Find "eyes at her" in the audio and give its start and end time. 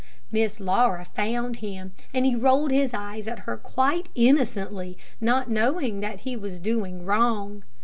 2.91-3.55